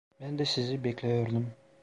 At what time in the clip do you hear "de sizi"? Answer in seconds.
0.39-0.83